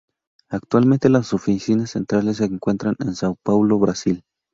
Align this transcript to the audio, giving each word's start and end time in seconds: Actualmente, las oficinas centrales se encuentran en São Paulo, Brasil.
Actualmente, 0.49 1.09
las 1.11 1.31
oficinas 1.31 1.91
centrales 1.91 2.37
se 2.37 2.45
encuentran 2.45 2.95
en 3.01 3.09
São 3.09 3.37
Paulo, 3.45 3.77
Brasil. 3.77 4.23